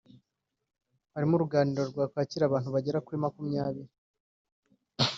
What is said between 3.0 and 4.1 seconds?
kuri makumyabiri